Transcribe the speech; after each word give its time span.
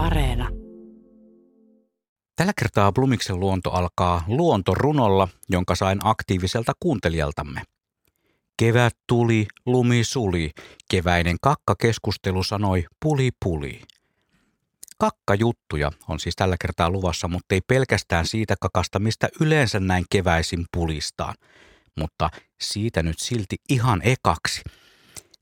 Areena. 0.00 0.48
Tällä 2.36 2.52
kertaa 2.58 2.92
Blumiksen 2.92 3.40
luonto 3.40 3.70
alkaa 3.70 4.24
luontorunolla, 4.26 5.28
jonka 5.48 5.74
sain 5.74 5.98
aktiiviselta 6.04 6.72
kuuntelijaltamme. 6.80 7.62
Kevät 8.56 8.96
tuli, 9.06 9.46
lumi 9.66 10.04
suli, 10.04 10.50
keväinen 10.90 11.36
kakkakeskustelu 11.42 12.44
sanoi 12.44 12.86
puli 13.02 13.30
puli. 13.44 13.82
Kakkajuttuja 14.98 15.92
on 16.08 16.20
siis 16.20 16.36
tällä 16.36 16.56
kertaa 16.60 16.90
luvassa, 16.90 17.28
mutta 17.28 17.54
ei 17.54 17.60
pelkästään 17.68 18.26
siitä 18.26 18.54
kakasta, 18.60 18.98
mistä 18.98 19.28
yleensä 19.40 19.80
näin 19.80 20.04
keväisin 20.10 20.64
pulistaan. 20.76 21.34
Mutta 21.96 22.30
siitä 22.60 23.02
nyt 23.02 23.18
silti 23.18 23.56
ihan 23.68 24.00
ekaksi– 24.04 24.62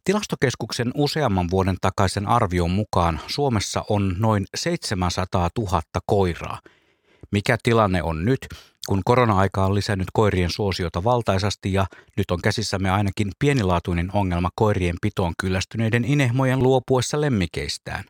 Tilastokeskuksen 0.09 0.91
useamman 0.95 1.51
vuoden 1.51 1.77
takaisen 1.81 2.27
arvion 2.27 2.71
mukaan 2.71 3.21
Suomessa 3.27 3.85
on 3.89 4.15
noin 4.19 4.47
700 4.55 5.49
000 5.59 5.83
koiraa. 6.07 6.61
Mikä 7.31 7.57
tilanne 7.63 8.03
on 8.03 8.25
nyt, 8.25 8.47
kun 8.89 9.03
korona-aika 9.05 9.65
on 9.65 9.75
lisännyt 9.75 10.09
koirien 10.13 10.51
suosiota 10.51 11.05
valtaisasti 11.05 11.73
ja 11.73 11.87
nyt 12.17 12.31
on 12.31 12.43
käsissämme 12.43 12.91
ainakin 12.91 13.33
pienilaatuinen 13.39 14.11
ongelma 14.13 14.49
koirien 14.55 14.97
pitoon 15.03 15.35
kyllästyneiden 15.41 16.05
inehmojen 16.05 16.63
luopuessa 16.63 17.21
lemmikeistään? 17.21 18.05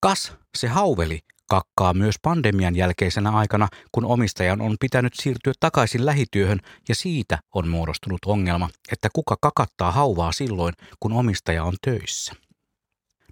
Kas, 0.00 0.32
se 0.54 0.68
hauveli, 0.68 1.20
kakkaa 1.48 1.94
myös 1.94 2.14
pandemian 2.22 2.76
jälkeisenä 2.76 3.30
aikana, 3.30 3.68
kun 3.92 4.04
omistajan 4.04 4.60
on 4.60 4.76
pitänyt 4.80 5.14
siirtyä 5.14 5.52
takaisin 5.60 6.06
lähityöhön 6.06 6.60
ja 6.88 6.94
siitä 6.94 7.38
on 7.54 7.68
muodostunut 7.68 8.18
ongelma, 8.26 8.70
että 8.92 9.08
kuka 9.12 9.36
kakattaa 9.40 9.92
hauvaa 9.92 10.32
silloin, 10.32 10.74
kun 11.00 11.12
omistaja 11.12 11.64
on 11.64 11.74
töissä. 11.82 12.32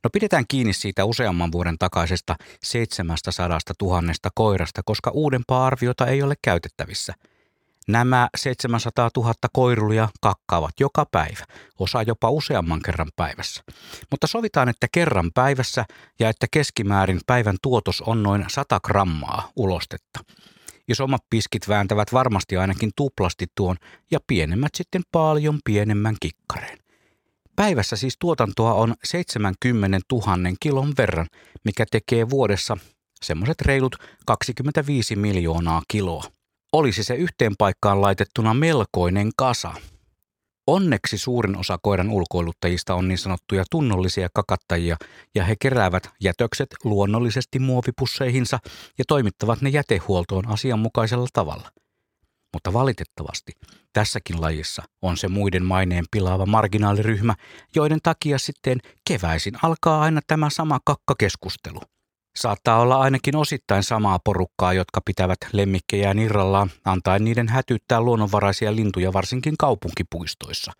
No 0.05 0.11
pidetään 0.12 0.45
kiinni 0.48 0.73
siitä 0.73 1.05
useamman 1.05 1.52
vuoden 1.52 1.79
takaisesta 1.79 2.37
700 2.62 3.48
000 3.83 4.02
koirasta, 4.34 4.81
koska 4.84 5.11
uudempaa 5.11 5.67
arviota 5.67 6.06
ei 6.06 6.22
ole 6.22 6.34
käytettävissä– 6.42 7.14
Nämä 7.89 8.29
700 8.37 9.11
000 9.17 9.34
koirulia 9.53 10.09
kakkaavat 10.20 10.81
joka 10.81 11.06
päivä, 11.11 11.45
osa 11.79 12.03
jopa 12.03 12.31
useamman 12.31 12.83
kerran 12.83 13.11
päivässä. 13.17 13.62
Mutta 14.11 14.27
sovitaan, 14.27 14.69
että 14.69 14.87
kerran 14.93 15.31
päivässä 15.34 15.84
ja 16.20 16.28
että 16.28 16.47
keskimäärin 16.51 17.20
päivän 17.27 17.56
tuotos 17.62 18.01
on 18.01 18.23
noin 18.23 18.45
100 18.48 18.81
grammaa 18.81 19.51
ulostetta. 19.56 20.20
Isommat 20.89 21.23
piskit 21.31 21.69
vääntävät 21.69 22.12
varmasti 22.12 22.56
ainakin 22.56 22.91
tuplasti 22.97 23.47
tuon 23.55 23.77
ja 24.11 24.19
pienemmät 24.27 24.75
sitten 24.75 25.03
paljon 25.12 25.59
pienemmän 25.65 26.17
kikkareen. 26.21 26.78
Päivässä 27.56 27.97
siis 27.97 28.17
tuotantoa 28.19 28.75
on 28.75 28.95
70 29.05 30.00
000 30.12 30.37
kilon 30.61 30.93
verran, 30.98 31.27
mikä 31.65 31.87
tekee 31.91 32.31
vuodessa 32.31 32.77
semmoiset 33.23 33.61
reilut 33.61 33.97
25 34.27 35.17
miljoonaa 35.17 35.83
kiloa 35.89 36.36
olisi 36.77 37.05
se 37.05 37.14
yhteen 37.14 37.52
paikkaan 37.58 38.00
laitettuna 38.00 38.55
melkoinen 38.55 39.30
kasa. 39.36 39.74
Onneksi 40.66 41.19
suurin 41.19 41.56
osa 41.58 41.78
koiran 41.82 42.10
ulkoiluttajista 42.10 42.94
on 42.94 43.08
niin 43.08 43.19
sanottuja 43.19 43.64
tunnollisia 43.70 44.28
kakattajia 44.34 44.97
ja 45.34 45.44
he 45.44 45.56
keräävät 45.60 46.10
jätökset 46.20 46.69
luonnollisesti 46.84 47.58
muovipusseihinsa 47.58 48.58
ja 48.98 49.04
toimittavat 49.08 49.60
ne 49.60 49.70
jätehuoltoon 49.70 50.48
asianmukaisella 50.48 51.27
tavalla. 51.32 51.70
Mutta 52.54 52.72
valitettavasti 52.72 53.52
tässäkin 53.92 54.41
lajissa 54.41 54.82
on 55.02 55.16
se 55.16 55.28
muiden 55.28 55.64
maineen 55.64 56.04
pilaava 56.10 56.47
marginaaliryhmä, 56.47 57.34
joiden 57.74 57.98
takia 58.02 58.38
sitten 58.38 58.78
keväisin 59.08 59.54
alkaa 59.62 60.00
aina 60.00 60.20
tämä 60.27 60.50
sama 60.50 60.80
kakkakeskustelu– 60.84 61.80
Saattaa 62.37 62.81
olla 62.81 63.01
ainakin 63.01 63.37
osittain 63.37 63.83
samaa 63.83 64.19
porukkaa, 64.25 64.73
jotka 64.73 65.01
pitävät 65.05 65.39
lemmikkejään 65.53 66.19
irrallaan, 66.19 66.70
antaen 66.84 67.25
niiden 67.25 67.48
hätyttää 67.48 68.01
luonnonvaraisia 68.01 68.77
lintuja 68.77 69.12
varsinkin 69.12 69.55
kaupunkipuistoissa. 69.59 70.72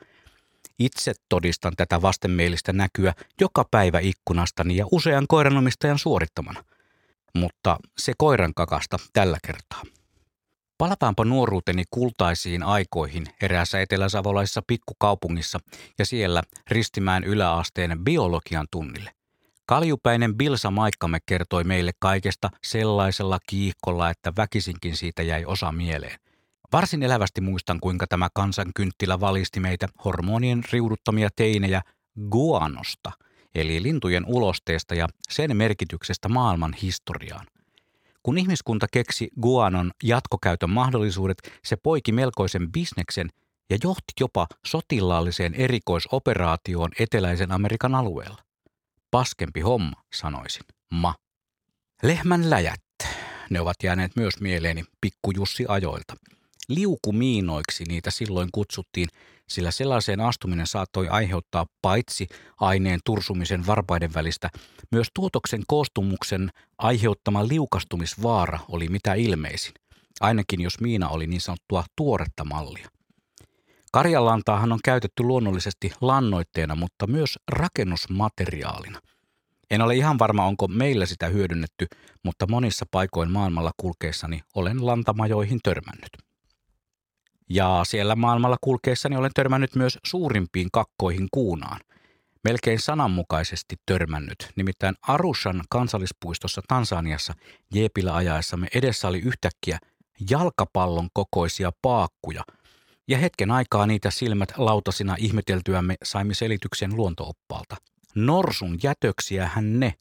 Itse 0.79 1.13
todistan 1.29 1.73
tätä 1.77 2.03
vastenmielistä 2.03 2.73
näkyä 2.73 3.13
joka 3.41 3.65
päivä 3.71 3.99
ikkunastani 3.99 4.77
ja 4.77 4.87
usean 4.93 5.25
koiranomistajan 5.29 5.99
suorittamana. 5.99 6.65
Mutta 7.35 7.77
se 7.99 8.13
koiran 8.19 8.55
kakasta 8.55 8.97
tällä 9.13 9.39
kertaa. 9.47 9.83
Palataanpa 10.79 11.25
nuoruuteni 11.25 11.85
kultaisiin 11.91 12.63
aikoihin 12.63 13.27
eräässä 13.43 13.81
eteläsavolaisessa 13.81 14.63
pikkukaupungissa 14.67 15.59
ja 15.99 16.07
siellä 16.07 16.43
ristimään 16.71 17.25
yläasteen 17.25 18.05
biologian 18.05 18.67
tunnille. 18.71 19.16
Kaljupäinen 19.67 20.37
Bilsa 20.37 20.71
Maikkamme 20.71 21.19
kertoi 21.27 21.65
meille 21.65 21.93
kaikesta 21.99 22.51
sellaisella 22.65 23.39
kiihkolla, 23.49 24.11
että 24.11 24.33
väkisinkin 24.37 24.97
siitä 24.97 25.23
jäi 25.23 25.45
osa 25.45 25.73
mieleen. 25.73 26.21
Varsin 26.73 27.03
elävästi 27.03 27.41
muistan, 27.41 27.81
kuinka 27.81 28.07
tämä 28.07 28.29
kansankynttilä 28.35 29.21
valisti 29.21 29.61
meitä 29.61 29.89
hormonien 30.05 30.63
riuduttamia 30.73 31.29
teinejä 31.37 31.83
guanosta, 32.31 33.13
eli 33.55 33.83
lintujen 33.83 34.25
ulosteesta 34.27 34.95
ja 34.95 35.09
sen 35.29 35.57
merkityksestä 35.57 36.29
maailman 36.29 36.75
historiaan. 36.83 37.47
Kun 38.23 38.39
ihmiskunta 38.39 38.87
keksi 38.93 39.29
guanon 39.41 39.91
jatkokäytön 40.03 40.71
mahdollisuudet, 40.71 41.39
se 41.65 41.77
poiki 41.77 42.13
melkoisen 42.13 42.73
bisneksen 42.73 43.31
ja 43.71 43.79
johti 43.85 44.13
jopa 44.21 44.47
sotilaalliseen 44.67 45.55
erikoisoperaatioon 45.55 46.91
eteläisen 46.99 47.53
Amerikan 47.53 47.95
alueella. 47.95 48.46
Paskempi 49.11 49.61
homma, 49.61 50.03
sanoisin. 50.15 50.63
Ma. 50.91 51.15
Lehmän 52.03 52.51
läjät. 52.51 52.81
Ne 53.51 53.61
ovat 53.61 53.77
jääneet 53.83 54.17
myös 54.17 54.41
mieleeni 54.41 54.85
pikkujussi 55.01 55.65
ajoilta. 55.69 56.15
Liukumiinoiksi 56.69 57.85
niitä 57.85 58.11
silloin 58.11 58.49
kutsuttiin, 58.53 59.09
sillä 59.49 59.71
sellaiseen 59.71 60.21
astuminen 60.21 60.67
saattoi 60.67 61.09
aiheuttaa 61.09 61.67
paitsi 61.83 62.27
aineen 62.61 63.01
tursumisen 63.05 63.67
varpaiden 63.67 64.15
välistä, 64.15 64.51
myös 64.93 65.09
tuotoksen 65.15 65.63
koostumuksen 65.67 66.51
aiheuttama 66.79 67.49
liukastumisvaara 67.49 68.59
oli 68.69 68.89
mitä 68.89 69.15
ilmeisin, 69.15 69.75
ainakin 70.21 70.61
jos 70.61 70.81
miina 70.81 71.09
oli 71.09 71.27
niin 71.27 71.41
sanottua 71.41 71.85
tuoretta 71.97 72.45
mallia. 72.45 72.89
Karjalantaahan 73.97 74.73
on 74.73 74.79
käytetty 74.85 75.23
luonnollisesti 75.23 75.93
lannoitteena, 76.01 76.75
mutta 76.75 77.07
myös 77.07 77.39
rakennusmateriaalina. 77.53 79.01
En 79.71 79.83
ole 79.83 79.95
ihan 79.95 80.19
varma, 80.19 80.47
onko 80.47 80.69
meillä 80.69 81.07
sitä 81.07 81.27
hyödynnetty, 81.27 81.87
mutta 82.23 82.47
monissa 82.47 82.87
paikoin 82.91 83.31
maailmalla 83.31 83.73
kulkeessani 83.77 84.41
olen 84.55 84.87
lantamajoihin 84.87 85.61
törmännyt. 85.63 86.11
Ja 87.51 87.81
siellä 87.87 88.17
maailmalla 88.17 88.57
kulkeessani 88.61 89.17
olen 89.17 89.31
törmännyt 89.35 89.75
myös 89.75 89.99
suurimpiin 90.07 90.69
kakkoihin 90.73 91.29
kuunaan. 91.31 91.81
Melkein 92.45 92.81
sananmukaisesti 92.81 93.77
törmännyt, 93.87 94.53
nimittäin 94.57 94.95
Arushan 95.03 95.63
kansallispuistossa 95.71 96.63
Tansaniassa 96.69 97.35
Jeepillä 97.75 98.15
ajaessamme 98.15 98.67
edessä 98.75 99.09
oli 99.09 99.19
yhtäkkiä 99.19 99.79
jalkapallon 100.31 101.09
kokoisia 101.13 101.71
paakkuja– 101.83 102.43
ja 103.09 103.19
hetken 103.19 103.51
aikaa 103.51 103.87
niitä 103.87 104.11
silmät 104.11 104.53
lautasina 104.57 105.17
ihmeteltyämme 105.19 105.95
saimme 106.05 106.35
selityksen 106.35 106.97
luontooppaalta. 106.97 107.77
Norsun 108.15 108.79
jätöksiähän 108.83 109.81
ne, 109.81 109.95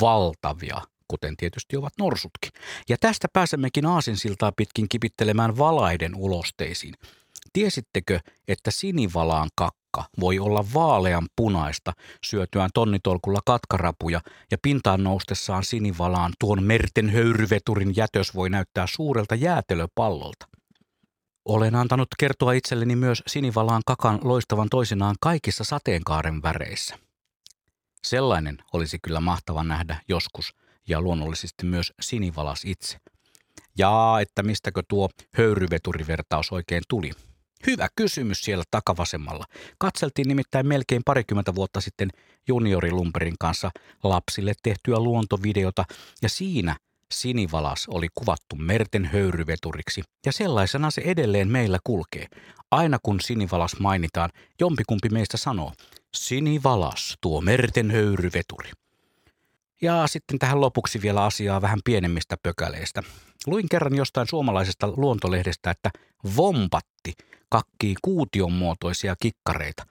valtavia, 0.00 0.82
kuten 1.08 1.36
tietysti 1.36 1.76
ovat 1.76 1.92
norsutkin. 1.98 2.52
Ja 2.88 2.96
tästä 3.00 3.28
pääsemmekin 3.32 3.86
aasinsiltaa 3.86 4.52
pitkin 4.52 4.88
kipittelemään 4.88 5.58
valaiden 5.58 6.14
ulosteisiin. 6.14 6.94
Tiesittekö, 7.52 8.20
että 8.48 8.70
sinivalaan 8.70 9.48
kakka 9.54 10.04
voi 10.20 10.38
olla 10.38 10.64
vaalean 10.74 11.28
punaista 11.36 11.92
syötyään 12.24 12.70
tonnitolkulla 12.74 13.40
katkarapuja 13.46 14.20
ja 14.50 14.58
pintaan 14.62 15.04
noustessaan 15.04 15.64
sinivalaan 15.64 16.32
tuon 16.40 16.62
merten 16.62 17.10
höyryveturin 17.10 17.96
jätös 17.96 18.34
voi 18.34 18.50
näyttää 18.50 18.86
suurelta 18.86 19.34
jäätelöpallolta? 19.34 20.53
Olen 21.44 21.74
antanut 21.74 22.08
kertoa 22.18 22.52
itselleni 22.52 22.96
myös 22.96 23.22
sinivalaan 23.26 23.82
kakan 23.86 24.18
loistavan 24.22 24.68
toisinaan 24.70 25.16
kaikissa 25.20 25.64
sateenkaaren 25.64 26.42
väreissä. 26.42 26.98
Sellainen 28.04 28.58
olisi 28.72 28.98
kyllä 29.02 29.20
mahtava 29.20 29.64
nähdä 29.64 30.00
joskus 30.08 30.54
ja 30.88 31.00
luonnollisesti 31.00 31.66
myös 31.66 31.92
sinivalas 32.00 32.64
itse. 32.64 32.98
Ja 33.78 34.16
että 34.20 34.42
mistäkö 34.42 34.82
tuo 34.88 35.08
höyryveturivertaus 35.34 36.52
oikein 36.52 36.82
tuli? 36.88 37.10
Hyvä 37.66 37.88
kysymys 37.96 38.40
siellä 38.40 38.64
takavasemmalla. 38.70 39.44
Katseltiin 39.78 40.28
nimittäin 40.28 40.66
melkein 40.66 41.02
parikymmentä 41.04 41.54
vuotta 41.54 41.80
sitten 41.80 42.08
juniorilumperin 42.48 43.34
kanssa 43.40 43.70
lapsille 44.02 44.52
tehtyä 44.62 44.98
luontovideota 44.98 45.84
ja 46.22 46.28
siinä 46.28 46.76
Sinivalas 47.12 47.86
oli 47.88 48.08
kuvattu 48.14 48.56
merten 48.56 49.04
höyryveturiksi 49.04 50.02
ja 50.26 50.32
sellaisena 50.32 50.90
se 50.90 51.02
edelleen 51.04 51.48
meillä 51.48 51.78
kulkee. 51.84 52.26
Aina 52.70 52.98
kun 53.02 53.20
sinivalas 53.20 53.76
mainitaan, 53.80 54.30
jompikumpi 54.60 55.08
meistä 55.08 55.36
sanoo, 55.36 55.72
sinivalas, 56.14 57.16
tuo 57.20 57.40
merten 57.40 57.90
höyryveturi. 57.90 58.70
Ja 59.82 60.06
sitten 60.06 60.38
tähän 60.38 60.60
lopuksi 60.60 61.02
vielä 61.02 61.24
asiaa 61.24 61.62
vähän 61.62 61.78
pienemmistä 61.84 62.36
pökäleistä. 62.42 63.02
Luin 63.46 63.68
kerran 63.68 63.96
jostain 63.96 64.26
suomalaisesta 64.28 64.92
luontolehdestä, 64.96 65.70
että 65.70 65.90
vompatti 66.36 67.12
kakkii 67.48 67.94
kuution 68.02 68.52
muotoisia 68.52 69.14
kikkareita. 69.20 69.86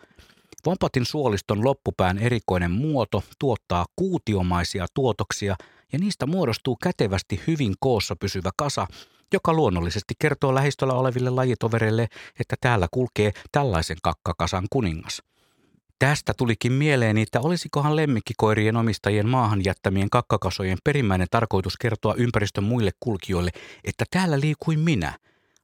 Vompatin 0.65 1.05
suoliston 1.05 1.65
loppupään 1.65 2.17
erikoinen 2.17 2.71
muoto 2.71 3.23
tuottaa 3.39 3.85
kuutiomaisia 3.95 4.85
tuotoksia 4.93 5.55
ja 5.93 5.99
niistä 5.99 6.25
muodostuu 6.25 6.75
kätevästi 6.75 7.41
hyvin 7.47 7.73
koossa 7.79 8.15
pysyvä 8.15 8.49
kasa, 8.57 8.87
joka 9.33 9.53
luonnollisesti 9.53 10.13
kertoo 10.19 10.55
lähistöllä 10.55 10.93
oleville 10.93 11.29
lajitovereille, 11.29 12.07
että 12.39 12.55
täällä 12.61 12.87
kulkee 12.91 13.31
tällaisen 13.51 13.97
kakkakasan 14.01 14.67
kuningas– 14.69 15.21
Tästä 16.03 16.33
tulikin 16.37 16.71
mieleen, 16.71 17.17
että 17.17 17.39
olisikohan 17.39 17.95
lemmikkikoirien 17.95 18.77
omistajien 18.77 19.29
maahan 19.29 19.65
jättämien 19.65 20.09
kakkakasojen 20.09 20.77
perimmäinen 20.83 21.27
tarkoitus 21.31 21.77
kertoa 21.77 22.13
ympäristön 22.13 22.63
muille 22.63 22.91
kulkijoille, 22.99 23.51
että 23.83 24.05
täällä 24.11 24.39
liikuin 24.39 24.79
minä, 24.79 25.19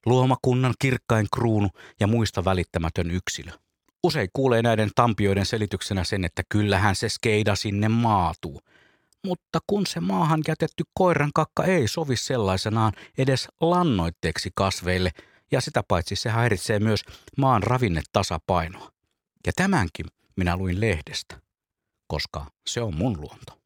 luomakunnan 0.06 0.74
kirkkain 0.80 1.28
kruunu 1.34 1.70
ja 2.00 2.08
muista 2.08 2.46
välittämätön 2.46 3.12
yksilö. 3.12 3.52
Usein 4.04 4.30
kuulee 4.34 4.62
näiden 4.62 4.90
tampioiden 4.96 5.46
selityksenä 5.46 6.04
sen, 6.04 6.26
että 6.26 6.44
kyllähän 6.50 6.96
se 6.96 7.10
skeida 7.10 7.56
sinne 7.56 7.90
maatuu. 7.90 8.62
Mutta 9.26 9.60
kun 9.68 9.86
se 9.86 10.00
maahan 10.00 10.42
jätetty 10.48 10.84
koiran 10.94 11.32
kakka 11.36 11.64
ei 11.64 11.88
sovi 11.88 12.16
sellaisenaan 12.16 12.94
edes 13.18 13.48
lannoitteeksi 13.62 14.50
kasveille, 14.56 15.12
ja 15.52 15.62
sitä 15.62 15.84
paitsi 15.88 16.16
se 16.16 16.30
häiritsee 16.30 16.80
myös 16.80 17.02
maan 17.38 17.64
ravinnetasapainoa. 17.64 18.92
Ja 19.48 19.52
tämänkin 19.56 20.06
minä 20.36 20.58
luin 20.58 20.82
lehdestä, 20.82 21.42
koska 22.08 22.46
se 22.68 22.82
on 22.82 22.96
mun 22.96 23.22
luonto. 23.22 23.59